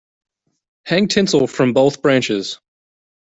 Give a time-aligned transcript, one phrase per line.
[0.83, 2.59] Hang tinsel from both branches.